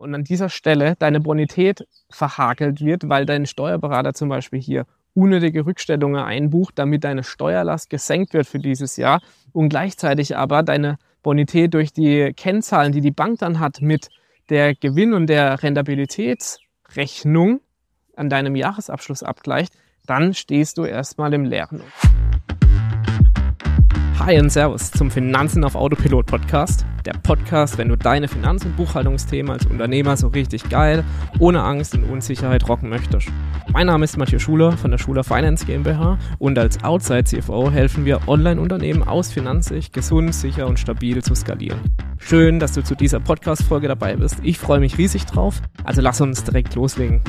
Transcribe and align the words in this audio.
und 0.00 0.14
an 0.14 0.24
dieser 0.24 0.48
Stelle 0.48 0.94
deine 0.98 1.20
Bonität 1.20 1.86
verhakelt 2.08 2.80
wird, 2.80 3.10
weil 3.10 3.26
dein 3.26 3.44
Steuerberater 3.44 4.14
zum 4.14 4.30
Beispiel 4.30 4.58
hier 4.58 4.86
unnötige 5.12 5.66
Rückstellungen 5.66 6.22
einbucht, 6.22 6.78
damit 6.78 7.04
deine 7.04 7.22
Steuerlast 7.22 7.90
gesenkt 7.90 8.32
wird 8.32 8.46
für 8.46 8.58
dieses 8.58 8.96
Jahr 8.96 9.20
und 9.52 9.68
gleichzeitig 9.68 10.38
aber 10.38 10.62
deine 10.62 10.96
Bonität 11.22 11.74
durch 11.74 11.92
die 11.92 12.32
Kennzahlen, 12.34 12.92
die 12.92 13.02
die 13.02 13.10
Bank 13.10 13.40
dann 13.40 13.60
hat 13.60 13.82
mit 13.82 14.08
der 14.48 14.74
Gewinn- 14.74 15.12
und 15.12 15.26
der 15.26 15.62
Rentabilitätsrechnung 15.62 17.60
an 18.16 18.30
deinem 18.30 18.56
Jahresabschluss 18.56 19.22
abgleicht, 19.22 19.74
dann 20.06 20.32
stehst 20.32 20.78
du 20.78 20.84
erstmal 20.84 21.34
im 21.34 21.44
Leeren. 21.44 21.82
Hi 24.20 24.38
und 24.38 24.50
Servus 24.50 24.90
zum 24.90 25.10
Finanzen 25.10 25.64
auf 25.64 25.74
Autopilot 25.74 26.26
Podcast. 26.26 26.84
Der 27.06 27.14
Podcast, 27.14 27.78
wenn 27.78 27.88
du 27.88 27.96
deine 27.96 28.28
Finanz- 28.28 28.66
und 28.66 28.76
Buchhaltungsthemen 28.76 29.50
als 29.50 29.64
Unternehmer 29.64 30.14
so 30.18 30.28
richtig 30.28 30.68
geil, 30.68 31.04
ohne 31.38 31.62
Angst 31.62 31.94
und 31.94 32.04
Unsicherheit 32.04 32.68
rocken 32.68 32.90
möchtest. 32.90 33.28
Mein 33.72 33.86
Name 33.86 34.04
ist 34.04 34.18
Matthias 34.18 34.42
Schuler 34.42 34.72
von 34.72 34.90
der 34.90 34.98
Schuler 34.98 35.24
Finance 35.24 35.64
GmbH 35.64 36.18
und 36.38 36.58
als 36.58 36.84
Outside 36.84 37.24
CFO 37.24 37.70
helfen 37.70 38.04
wir 38.04 38.28
Online-Unternehmen 38.28 39.02
aus 39.02 39.32
Finanzsicht 39.32 39.94
gesund, 39.94 40.34
sicher 40.34 40.66
und 40.66 40.78
stabil 40.78 41.24
zu 41.24 41.34
skalieren. 41.34 41.80
Schön, 42.18 42.60
dass 42.60 42.72
du 42.72 42.84
zu 42.84 42.94
dieser 42.94 43.20
Podcast-Folge 43.20 43.88
dabei 43.88 44.16
bist. 44.16 44.36
Ich 44.42 44.58
freue 44.58 44.80
mich 44.80 44.98
riesig 44.98 45.24
drauf. 45.24 45.62
Also 45.82 46.02
lass 46.02 46.20
uns 46.20 46.44
direkt 46.44 46.74
loslegen. 46.74 47.22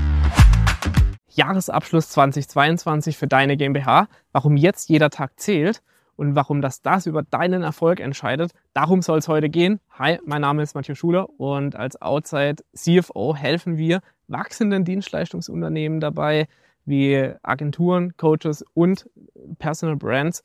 Jahresabschluss 1.29 2.09
2022 2.09 3.15
für 3.15 3.27
deine 3.27 3.55
GmbH. 3.55 4.09
Warum 4.33 4.57
jetzt 4.57 4.89
jeder 4.89 5.09
Tag 5.09 5.39
zählt 5.39 5.81
und 6.21 6.35
warum 6.35 6.61
das 6.61 6.83
das 6.83 7.07
über 7.07 7.23
deinen 7.23 7.63
Erfolg 7.63 7.99
entscheidet. 7.99 8.51
Darum 8.75 9.01
soll 9.01 9.17
es 9.17 9.27
heute 9.27 9.49
gehen. 9.49 9.79
Hi, 9.97 10.19
mein 10.23 10.41
Name 10.41 10.61
ist 10.61 10.75
Matthias 10.75 10.99
Schuler 10.99 11.27
und 11.39 11.75
als 11.75 11.99
Outside 11.99 12.57
CFO 12.75 13.35
helfen 13.35 13.79
wir 13.79 14.01
wachsenden 14.27 14.85
Dienstleistungsunternehmen 14.85 15.99
dabei, 15.99 16.47
wie 16.85 17.33
Agenturen, 17.41 18.15
Coaches 18.17 18.63
und 18.75 19.09
Personal 19.57 19.95
Brands, 19.95 20.43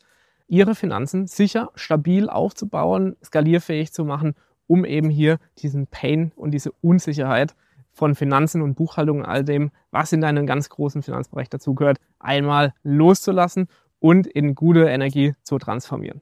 ihre 0.49 0.75
Finanzen 0.75 1.27
sicher, 1.27 1.71
stabil 1.75 2.31
aufzubauen, 2.31 3.15
skalierfähig 3.23 3.93
zu 3.93 4.07
machen, 4.07 4.35
um 4.67 4.87
eben 4.87 5.11
hier 5.11 5.37
diesen 5.59 5.89
Pain 5.89 6.33
und 6.37 6.53
diese 6.53 6.73
Unsicherheit 6.81 7.55
von 7.93 8.15
Finanzen 8.15 8.63
und 8.63 8.77
Buchhaltung 8.77 9.19
und 9.19 9.27
all 9.27 9.45
dem, 9.45 9.71
was 9.91 10.11
in 10.15 10.23
deinen 10.23 10.47
ganz 10.47 10.71
großen 10.71 11.03
Finanzbereich 11.03 11.51
dazugehört, 11.51 11.99
einmal 12.19 12.73
loszulassen 12.83 13.69
und 14.01 14.27
in 14.27 14.55
gute 14.55 14.87
Energie 14.87 15.35
zu 15.43 15.59
transformieren. 15.59 16.21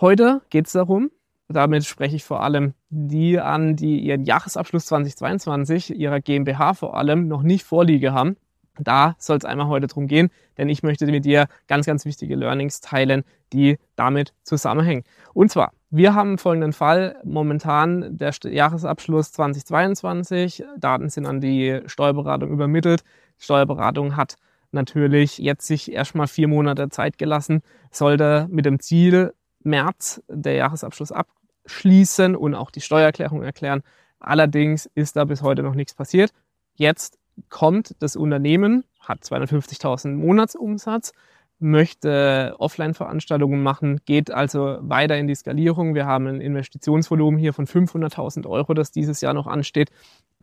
Heute 0.00 0.42
geht 0.50 0.66
es 0.66 0.72
darum, 0.72 1.10
damit 1.48 1.84
spreche 1.84 2.16
ich 2.16 2.24
vor 2.24 2.42
allem 2.42 2.74
die 2.90 3.38
an, 3.38 3.76
die 3.76 4.00
ihren 4.00 4.24
Jahresabschluss 4.24 4.86
2022 4.86 5.94
ihrer 5.94 6.20
GmbH 6.20 6.74
vor 6.74 6.96
allem 6.96 7.28
noch 7.28 7.42
nicht 7.42 7.64
vorliege 7.64 8.12
haben. 8.12 8.36
Da 8.78 9.16
soll 9.18 9.36
es 9.36 9.44
einmal 9.44 9.68
heute 9.68 9.86
drum 9.86 10.06
gehen, 10.06 10.30
denn 10.56 10.68
ich 10.70 10.82
möchte 10.82 11.06
mit 11.06 11.24
dir 11.26 11.46
ganz, 11.68 11.84
ganz 11.84 12.06
wichtige 12.06 12.36
Learnings 12.36 12.80
teilen, 12.80 13.22
die 13.52 13.78
damit 13.96 14.32
zusammenhängen. 14.44 15.04
Und 15.34 15.50
zwar, 15.50 15.72
wir 15.90 16.14
haben 16.14 16.38
folgenden 16.38 16.72
Fall. 16.72 17.16
Momentan 17.22 18.16
der 18.16 18.32
Jahresabschluss 18.44 19.32
2022. 19.32 20.64
Daten 20.78 21.10
sind 21.10 21.26
an 21.26 21.42
die 21.42 21.80
Steuerberatung 21.84 22.50
übermittelt. 22.50 23.04
Steuerberatung 23.36 24.16
hat 24.16 24.36
natürlich 24.72 25.38
jetzt 25.38 25.66
sich 25.66 25.92
erstmal 25.92 26.26
vier 26.26 26.48
Monate 26.48 26.88
Zeit 26.88 27.18
gelassen, 27.18 27.62
sollte 27.90 28.46
mit 28.50 28.64
dem 28.64 28.80
Ziel 28.80 29.32
März 29.62 30.22
der 30.28 30.54
Jahresabschluss 30.54 31.12
abschließen 31.12 32.34
und 32.36 32.54
auch 32.54 32.70
die 32.70 32.80
Steuererklärung 32.80 33.42
erklären. 33.42 33.82
Allerdings 34.18 34.86
ist 34.94 35.16
da 35.16 35.24
bis 35.24 35.42
heute 35.42 35.62
noch 35.62 35.74
nichts 35.74 35.94
passiert. 35.94 36.32
Jetzt 36.74 37.18
kommt 37.48 37.94
das 38.00 38.16
Unternehmen, 38.16 38.84
hat 39.00 39.20
250.000 39.22 40.14
Monatsumsatz, 40.14 41.12
möchte 41.58 42.56
Offline-Veranstaltungen 42.58 43.62
machen, 43.62 44.00
geht 44.04 44.30
also 44.30 44.78
weiter 44.80 45.16
in 45.16 45.28
die 45.28 45.34
Skalierung. 45.34 45.94
Wir 45.94 46.06
haben 46.06 46.26
ein 46.26 46.40
Investitionsvolumen 46.40 47.38
hier 47.38 47.52
von 47.52 47.66
500.000 47.66 48.46
Euro, 48.48 48.74
das 48.74 48.90
dieses 48.90 49.20
Jahr 49.20 49.32
noch 49.32 49.46
ansteht. 49.46 49.90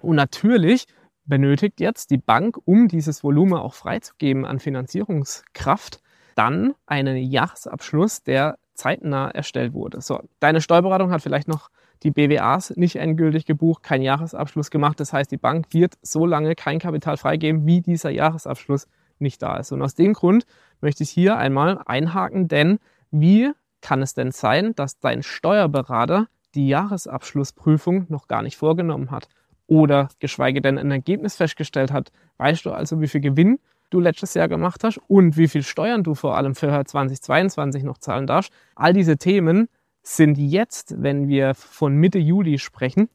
Und 0.02 0.16
natürlich 0.16 0.86
benötigt 1.30 1.80
jetzt 1.80 2.12
die 2.12 2.18
Bank, 2.18 2.58
um 2.66 2.88
dieses 2.88 3.24
Volumen 3.24 3.54
auch 3.54 3.74
freizugeben 3.74 4.46
an 4.46 4.60
Finanzierungskraft, 4.60 6.02
dann 6.36 6.74
einen 6.86 7.18
Jahresabschluss, 7.18 8.24
der 8.24 8.58
zeitnah 8.74 9.30
erstellt 9.30 9.74
wurde. 9.74 10.02
So, 10.02 10.22
deine 10.40 10.62
Steuerberatung 10.62 11.12
hat 11.12 11.22
vielleicht 11.22 11.48
noch 11.48 11.70
die 12.04 12.12
BWAs 12.12 12.76
nicht 12.78 12.96
endgültig 12.96 13.46
gebucht, 13.46 13.84
keinen 13.84 14.04
Jahresabschluss 14.04 14.72
gemacht. 14.72 15.00
Das 15.00 15.14
heißt, 15.14 15.32
die 15.32 15.38
Bank 15.38 15.68
wird 15.72 15.98
so 16.02 16.26
lange 16.26 16.56
kein 16.56 16.80
Kapital 16.80 17.18
freigeben, 17.18 17.66
wie 17.66 17.82
dieser 17.82 18.10
Jahresabschluss 18.10 18.88
nicht 19.20 19.42
da 19.42 19.58
ist. 19.58 19.72
Und 19.72 19.82
aus 19.82 19.96
dem 19.96 20.14
Grund 20.14 20.46
möchte 20.82 21.04
ich 21.04 21.10
hier 21.10 21.38
einmal 21.38 21.82
einhaken, 21.86 22.48
denn 22.48 22.80
wie 23.12 23.52
kann 23.82 24.02
es 24.02 24.14
denn 24.14 24.32
sein, 24.32 24.74
dass 24.76 25.00
dein 25.00 25.24
Steuerberater 25.24 26.28
die 26.56 26.70
Jahresabschlussprüfung 26.70 28.06
noch 28.10 28.28
gar 28.28 28.42
nicht 28.42 28.58
vorgenommen 28.58 29.12
hat? 29.12 29.28
Oder 29.70 30.10
geschweige 30.20 30.62
denn 30.62 30.78
ein 30.78 30.92
Ergebnis 30.92 31.36
festgestellt 31.36 31.94
hat. 31.94 32.12
Weißt 32.38 32.66
du 32.66 32.72
also, 32.72 33.00
wie 33.02 33.08
viel 33.08 33.22
Gewinn 33.22 33.60
du 33.90 34.00
letztes 34.00 34.34
Jahr 34.34 34.48
gemacht 34.48 34.84
hast 34.84 35.00
und 35.08 35.38
wie 35.38 35.48
viel 35.48 35.64
Steuern 35.64 36.04
du 36.04 36.16
vor 36.16 36.36
allem 36.36 36.56
für 36.56 36.84
2022 36.86 37.84
noch 37.84 37.98
zahlen 38.00 38.28
darfst. 38.28 38.52
All 38.76 38.94
diese 38.94 39.18
Themen 39.18 39.70
sind 40.02 40.38
jetzt, 40.38 41.02
wenn 41.02 41.28
wir 41.28 41.54
von 41.54 41.96
Mitte 41.96 42.20
Juli 42.20 42.58
sprechen, 42.60 43.10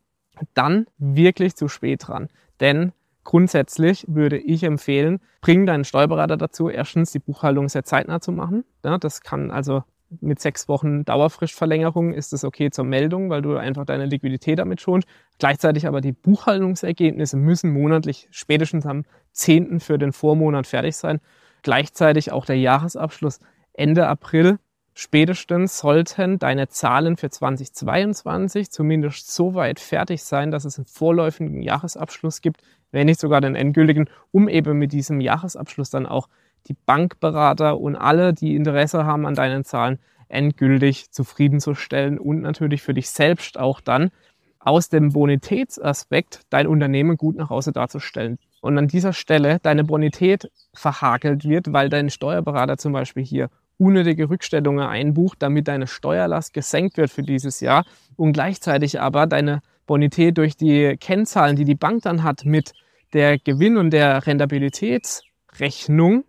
dann 0.55 0.87
wirklich 0.99 1.57
zu 1.57 1.69
spät 1.69 2.07
dran. 2.07 2.29
Denn 2.61 2.93
grundsätzlich 3.25 4.05
würde 4.09 4.39
ich 4.39 4.63
empfehlen, 4.63 5.21
bring 5.41 5.67
deinen 5.67 5.85
Steuerberater 5.85 6.37
dazu, 6.37 6.69
erstens 6.69 7.11
die 7.13 7.19
Buchhaltung 7.19 7.69
sehr 7.69 7.85
zeitnah 7.85 8.21
zu 8.21 8.33
machen. 8.33 8.65
Ja, 8.85 8.99
das 8.99 9.23
kann 9.23 9.51
also 9.51 9.83
mit 10.21 10.41
sechs 10.41 10.69
Wochen 10.69 11.05
Dauerfristverlängerung 11.05 12.13
ist 12.13 12.33
es 12.33 12.45
okay 12.45 12.71
zur 12.71 12.85
Meldung, 12.85 13.31
weil 13.31 13.43
du 13.43 13.57
einfach 13.57 13.85
deine 13.85 14.07
Liquidität 14.07 14.59
damit 14.59 14.81
schonst. 14.81 15.09
Gleichzeitig 15.39 15.87
aber 15.87 16.01
die 16.01 16.13
Buchhaltungsergebnisse 16.13 17.37
müssen 17.37 17.73
monatlich 17.73 18.29
spätestens 18.31 18.87
am 18.87 19.05
10. 19.33 19.81
für 19.81 19.99
den 19.99 20.13
Vormonat 20.13 20.67
fertig 20.67 20.97
sein. 20.97 21.21
Gleichzeitig 21.63 22.33
auch 22.33 22.47
der 22.47 22.59
Jahresabschluss 22.59 23.41
Ende 23.73 24.07
April. 24.07 24.59
Spätestens 24.97 25.79
sollten 25.79 26.39
deine 26.39 26.69
Zahlen 26.69 27.17
für 27.17 27.29
2022 27.29 28.71
zumindest 28.71 29.35
so 29.35 29.55
weit 29.55 29.81
fertig 29.81 30.23
sein, 30.23 30.53
dass 30.53 30.65
es 30.65 30.79
einen 30.79 30.87
vorläufigen 30.87 31.63
Jahresabschluss 31.63 32.43
gibt, 32.43 32.63
wenn 32.93 33.07
nicht 33.07 33.19
sogar 33.19 33.41
den 33.41 33.57
endgültigen, 33.57 34.09
um 34.31 34.49
eben 34.49 34.79
mit 34.79 34.93
diesem 34.93 35.21
Jahresabschluss 35.21 35.91
dann 35.91 36.07
auch 36.07 36.29
die 36.69 36.77
Bankberater 36.87 37.79
und 37.79 37.97
alle, 37.97 38.33
die 38.33 38.55
Interesse 38.57 39.05
haben 39.05 39.27
an 39.27 39.35
deinen 39.35 39.65
Zahlen, 39.65 39.99
endgültig 40.29 41.11
zufriedenzustellen 41.11 42.19
und 42.19 42.41
natürlich 42.41 42.83
für 42.83 42.95
dich 42.95 43.11
selbst 43.11 43.59
auch 43.59 43.81
dann 43.81 44.11
aus 44.59 44.89
dem 44.89 45.13
Bonitätsaspekt 45.13 46.41
dein 46.51 46.67
Unternehmen 46.67 47.17
gut 47.17 47.37
nach 47.37 47.51
Hause 47.51 47.73
darzustellen. 47.73 48.39
Und 48.63 48.79
an 48.79 48.89
dieser 48.89 49.13
Stelle 49.13 49.59
deine 49.63 49.85
Bonität 49.85 50.51
verhakelt 50.73 51.45
wird, 51.45 51.73
weil 51.73 51.91
dein 51.91 52.09
Steuerberater 52.09 52.79
zum 52.79 52.95
Beispiel 52.95 53.25
hier 53.25 53.51
unnötige 53.77 54.31
Rückstellungen 54.31 54.87
einbucht, 54.87 55.43
damit 55.43 55.69
deine 55.69 55.87
Steuerlast 55.87 56.55
gesenkt 56.55 56.97
wird 56.97 57.11
für 57.11 57.23
dieses 57.23 57.61
Jahr 57.61 57.85
und 58.17 58.33
gleichzeitig 58.33 59.01
aber 59.01 59.27
deine 59.27 59.61
Bonität 59.87 60.39
durch 60.39 60.57
die 60.57 60.97
Kennzahlen, 60.99 61.57
die 61.57 61.67
die 61.67 61.75
Bank 61.75 62.03
dann 62.05 62.23
hat 62.23 62.47
mit 62.47 62.73
der 63.13 63.39
Gewinn- 63.39 63.77
und 63.77 63.91
der 63.91 64.27
Rentabilitätsrechnung 64.27 66.25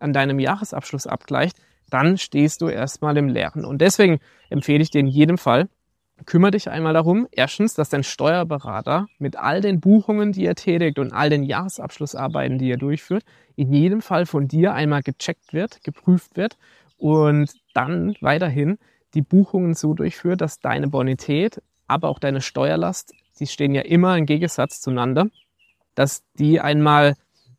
an 0.00 0.12
deinem 0.12 0.38
Jahresabschluss 0.38 1.06
abgleicht, 1.06 1.58
dann 1.90 2.18
stehst 2.18 2.60
du 2.60 2.68
erstmal 2.68 3.16
im 3.16 3.28
Leeren. 3.28 3.64
Und 3.64 3.80
deswegen 3.80 4.18
empfehle 4.50 4.82
ich 4.82 4.90
dir 4.90 5.00
in 5.00 5.06
jedem 5.06 5.38
Fall, 5.38 5.68
kümmere 6.26 6.52
dich 6.52 6.70
einmal 6.70 6.94
darum, 6.94 7.26
erstens, 7.32 7.74
dass 7.74 7.88
dein 7.88 8.04
Steuerberater 8.04 9.06
mit 9.18 9.36
all 9.36 9.60
den 9.60 9.80
Buchungen, 9.80 10.32
die 10.32 10.46
er 10.46 10.54
tätigt 10.54 10.98
und 10.98 11.12
all 11.12 11.30
den 11.30 11.42
Jahresabschlussarbeiten, 11.42 12.58
die 12.58 12.70
er 12.70 12.76
durchführt, 12.76 13.24
in 13.56 13.72
jedem 13.72 14.00
Fall 14.00 14.26
von 14.26 14.48
dir 14.48 14.74
einmal 14.74 15.02
gecheckt 15.02 15.52
wird, 15.52 15.82
geprüft 15.84 16.36
wird 16.36 16.56
und 16.96 17.50
dann 17.74 18.14
weiterhin 18.20 18.78
die 19.14 19.22
Buchungen 19.22 19.74
so 19.74 19.94
durchführt, 19.94 20.40
dass 20.40 20.60
deine 20.60 20.88
Bonität, 20.88 21.62
aber 21.86 22.08
auch 22.08 22.18
deine 22.18 22.40
Steuerlast, 22.40 23.12
die 23.38 23.46
stehen 23.46 23.74
ja 23.74 23.82
immer 23.82 24.16
im 24.16 24.26
Gegensatz 24.26 24.80
zueinander, 24.80 25.26
dass 25.94 26.22
die 26.38 26.60
einmal 26.60 27.14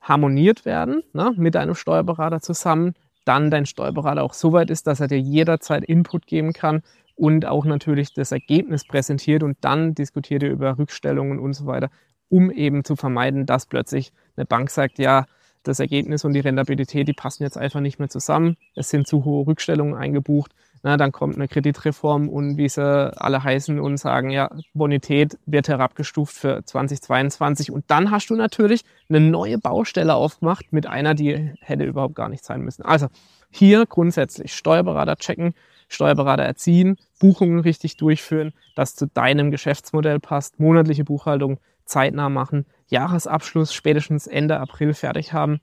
harmoniert 0.06 0.66
werden 0.66 1.04
ne, 1.14 1.34
mit 1.36 1.56
deinem 1.56 1.76
Steuerberater 1.76 2.40
zusammen, 2.40 2.94
dann 3.26 3.50
dein 3.50 3.66
Steuerberater 3.66 4.24
auch 4.24 4.34
so 4.34 4.54
weit 4.54 4.70
ist, 4.70 4.88
dass 4.88 5.00
er 5.00 5.08
dir 5.08 5.20
jederzeit 5.20 5.84
Input 5.84 6.28
geben 6.28 6.54
kann 6.54 6.84
und 7.16 7.46
auch 7.46 7.66
natürlich 7.66 8.14
das 8.14 8.32
Ergebnis 8.32 8.86
präsentiert 8.86 9.42
und 9.42 9.58
dann 9.62 9.96
diskutiert 9.96 10.44
ihr 10.44 10.52
über 10.52 10.78
Rückstellungen 10.78 11.40
und 11.40 11.54
so 11.54 11.66
weiter, 11.66 11.90
um 12.30 12.52
eben 12.52 12.84
zu 12.84 12.96
vermeiden, 12.96 13.46
dass 13.48 13.66
plötzlich 13.66 14.14
eine 14.38 14.46
Bank 14.46 14.70
sagt, 14.70 15.00
ja, 15.00 15.26
das 15.64 15.80
Ergebnis 15.80 16.24
und 16.24 16.34
die 16.34 16.40
Rentabilität, 16.42 17.08
die 17.08 17.14
passen 17.14 17.42
jetzt 17.42 17.58
einfach 17.58 17.80
nicht 17.80 17.98
mehr 17.98 18.10
zusammen. 18.10 18.56
Es 18.76 18.90
sind 18.90 19.08
zu 19.08 19.26
hohe 19.26 19.48
Rückstellungen 19.48 19.96
eingebucht. 19.96 20.52
Na, 20.86 20.98
dann 20.98 21.12
kommt 21.12 21.36
eine 21.36 21.48
Kreditreform 21.48 22.30
und 22.30 22.58
wie 22.58 22.70
sie 22.70 23.12
alle 23.20 23.44
heißen 23.44 23.80
und 23.80 23.98
sagen, 23.98 24.30
ja, 24.30 24.52
Bonität 24.76 25.36
wird 25.48 25.68
herabgestuft 25.68 26.36
für 26.36 26.64
2022. 26.64 27.72
Und 27.72 27.86
dann 27.88 28.12
hast 28.12 28.30
du 28.30 28.36
natürlich 28.36 28.84
eine 29.10 29.20
neue 29.20 29.58
Baustelle 29.58 30.14
aufgemacht 30.14 30.72
mit 30.72 30.86
einer, 30.86 31.16
die 31.16 31.54
hätte 31.60 31.86
überhaupt 31.86 32.14
gar 32.14 32.30
nicht 32.30 32.46
sein 32.46 32.62
müssen. 32.62 32.84
Also 32.84 33.08
hier 33.50 33.88
grundsätzlich 33.88 34.54
Steuerberater 34.54 35.16
checken, 35.16 35.56
Steuerberater 35.88 36.44
erziehen, 36.44 36.98
Buchungen 37.20 37.62
richtig 37.62 37.98
durchführen, 37.98 38.54
das 38.76 38.94
zu 38.94 39.08
deinem 39.08 39.50
Geschäftsmodell 39.50 40.20
passt, 40.20 40.60
monatliche 40.60 41.04
Buchhaltung 41.04 41.58
zeitnah 41.86 42.30
machen, 42.30 42.68
Jahresabschluss 42.90 43.74
spätestens 43.74 44.28
Ende 44.28 44.60
April 44.60 44.94
fertig 44.94 45.34
haben 45.34 45.62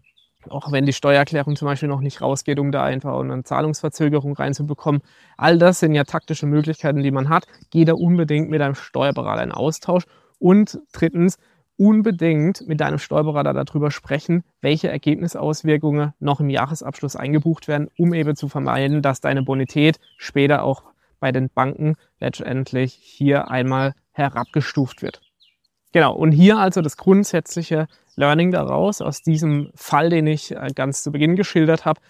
auch 0.50 0.72
wenn 0.72 0.86
die 0.86 0.92
Steuererklärung 0.92 1.56
zum 1.56 1.66
Beispiel 1.66 1.88
noch 1.88 2.00
nicht 2.00 2.20
rausgeht, 2.20 2.58
um 2.58 2.72
da 2.72 2.84
einfach 2.84 3.18
eine 3.18 3.42
Zahlungsverzögerung 3.44 4.34
reinzubekommen. 4.34 5.02
All 5.36 5.58
das 5.58 5.80
sind 5.80 5.94
ja 5.94 6.04
taktische 6.04 6.46
Möglichkeiten, 6.46 7.02
die 7.02 7.10
man 7.10 7.28
hat. 7.28 7.46
Geh 7.70 7.84
da 7.84 7.94
unbedingt 7.94 8.50
mit 8.50 8.60
deinem 8.60 8.74
Steuerberater 8.74 9.42
in 9.42 9.52
Austausch. 9.52 10.04
Und 10.38 10.80
drittens, 10.92 11.38
unbedingt 11.76 12.66
mit 12.68 12.80
deinem 12.80 12.98
Steuerberater 12.98 13.54
darüber 13.54 13.90
sprechen, 13.90 14.44
welche 14.60 14.88
Ergebnisauswirkungen 14.88 16.12
noch 16.20 16.40
im 16.40 16.50
Jahresabschluss 16.50 17.16
eingebucht 17.16 17.66
werden, 17.66 17.88
um 17.98 18.12
eben 18.14 18.36
zu 18.36 18.48
vermeiden, 18.48 19.02
dass 19.02 19.20
deine 19.20 19.42
Bonität 19.42 19.98
später 20.16 20.64
auch 20.64 20.84
bei 21.18 21.32
den 21.32 21.48
Banken 21.48 21.96
letztendlich 22.20 22.94
hier 22.94 23.50
einmal 23.50 23.94
herabgestuft 24.12 25.02
wird. 25.02 25.21
Genau, 25.92 26.14
und 26.14 26.32
hier 26.32 26.58
also 26.58 26.80
das 26.80 26.96
grundsätzliche 26.96 27.86
Learning 28.16 28.50
daraus, 28.50 29.00
aus 29.00 29.22
diesem 29.22 29.70
Fall, 29.74 30.10
den 30.10 30.26
ich 30.26 30.52
äh, 30.52 30.68
ganz 30.74 31.02
zu 31.02 31.12
Beginn 31.12 31.36
geschildert 31.36 31.84
habe. 31.84 32.00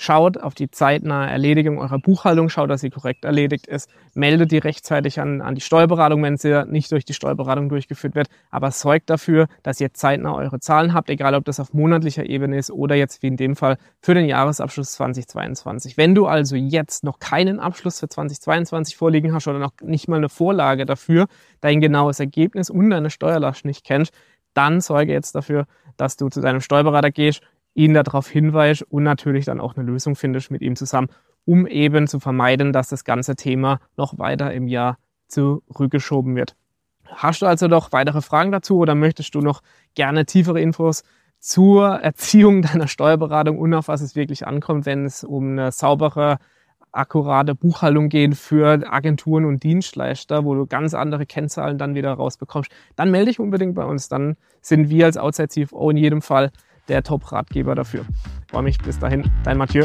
Schaut 0.00 0.38
auf 0.38 0.54
die 0.54 0.70
zeitnahe 0.70 1.28
Erledigung 1.28 1.80
eurer 1.80 1.98
Buchhaltung, 1.98 2.48
schaut, 2.50 2.70
dass 2.70 2.82
sie 2.82 2.90
korrekt 2.90 3.24
erledigt 3.24 3.66
ist, 3.66 3.90
meldet 4.14 4.52
die 4.52 4.58
rechtzeitig 4.58 5.18
an, 5.18 5.40
an 5.40 5.56
die 5.56 5.60
Steuerberatung, 5.60 6.22
wenn 6.22 6.36
sie 6.36 6.64
nicht 6.68 6.92
durch 6.92 7.04
die 7.04 7.14
Steuerberatung 7.14 7.68
durchgeführt 7.68 8.14
wird, 8.14 8.28
aber 8.52 8.70
sorgt 8.70 9.10
dafür, 9.10 9.48
dass 9.64 9.80
ihr 9.80 9.92
zeitnah 9.92 10.36
eure 10.36 10.60
Zahlen 10.60 10.94
habt, 10.94 11.10
egal 11.10 11.34
ob 11.34 11.44
das 11.44 11.58
auf 11.58 11.74
monatlicher 11.74 12.24
Ebene 12.24 12.58
ist 12.58 12.70
oder 12.70 12.94
jetzt 12.94 13.24
wie 13.24 13.26
in 13.26 13.36
dem 13.36 13.56
Fall 13.56 13.76
für 14.00 14.14
den 14.14 14.26
Jahresabschluss 14.26 14.92
2022. 14.92 15.96
Wenn 15.96 16.14
du 16.14 16.26
also 16.28 16.54
jetzt 16.54 17.02
noch 17.02 17.18
keinen 17.18 17.58
Abschluss 17.58 17.98
für 17.98 18.08
2022 18.08 18.96
vorliegen 18.96 19.34
hast 19.34 19.48
oder 19.48 19.58
noch 19.58 19.72
nicht 19.82 20.06
mal 20.06 20.18
eine 20.18 20.28
Vorlage 20.28 20.86
dafür, 20.86 21.26
dein 21.60 21.80
genaues 21.80 22.20
Ergebnis 22.20 22.70
und 22.70 22.90
deine 22.90 23.10
Steuerlast 23.10 23.64
nicht 23.64 23.84
kennst, 23.84 24.12
dann 24.54 24.80
sorge 24.80 25.12
jetzt 25.12 25.34
dafür, 25.34 25.66
dass 25.96 26.16
du 26.16 26.28
zu 26.28 26.40
deinem 26.40 26.60
Steuerberater 26.60 27.10
gehst, 27.10 27.42
ihn 27.78 27.94
darauf 27.94 28.28
hinweist 28.28 28.82
und 28.82 29.04
natürlich 29.04 29.44
dann 29.44 29.60
auch 29.60 29.76
eine 29.76 29.86
Lösung 29.86 30.16
findest 30.16 30.50
mit 30.50 30.62
ihm 30.62 30.74
zusammen, 30.74 31.08
um 31.44 31.66
eben 31.66 32.08
zu 32.08 32.18
vermeiden, 32.18 32.72
dass 32.72 32.88
das 32.88 33.04
ganze 33.04 33.36
Thema 33.36 33.78
noch 33.96 34.18
weiter 34.18 34.52
im 34.52 34.66
Jahr 34.66 34.98
zurückgeschoben 35.28 36.34
wird. 36.34 36.56
Hast 37.06 37.40
du 37.40 37.46
also 37.46 37.68
noch 37.68 37.92
weitere 37.92 38.20
Fragen 38.20 38.50
dazu 38.50 38.78
oder 38.78 38.96
möchtest 38.96 39.34
du 39.34 39.40
noch 39.40 39.62
gerne 39.94 40.26
tiefere 40.26 40.60
Infos 40.60 41.04
zur 41.38 42.00
Erziehung 42.00 42.62
deiner 42.62 42.88
Steuerberatung 42.88 43.58
und 43.58 43.72
auf 43.74 43.86
was 43.86 44.00
es 44.00 44.16
wirklich 44.16 44.46
ankommt, 44.46 44.84
wenn 44.84 45.04
es 45.04 45.22
um 45.22 45.52
eine 45.52 45.70
saubere 45.70 46.38
akkurate 46.90 47.54
Buchhaltung 47.54 48.08
gehen 48.08 48.32
für 48.32 48.90
Agenturen 48.90 49.44
und 49.44 49.62
Dienstleister, 49.62 50.44
wo 50.44 50.54
du 50.54 50.66
ganz 50.66 50.94
andere 50.94 51.26
Kennzahlen 51.26 51.78
dann 51.78 51.94
wieder 51.94 52.12
rausbekommst, 52.12 52.72
dann 52.96 53.10
melde 53.12 53.26
dich 53.26 53.38
unbedingt 53.38 53.76
bei 53.76 53.84
uns. 53.84 54.08
Dann 54.08 54.36
sind 54.62 54.88
wir 54.88 55.04
als 55.04 55.16
Outside 55.16 55.48
CFO 55.48 55.90
in 55.90 55.96
jedem 55.96 56.22
Fall 56.22 56.50
der 56.88 57.02
Top-Ratgeber 57.02 57.74
dafür. 57.74 58.04
Ich 58.44 58.50
freue 58.50 58.62
mich 58.62 58.78
bis 58.78 58.98
dahin, 58.98 59.30
dein 59.44 59.58
Mathieu. 59.58 59.84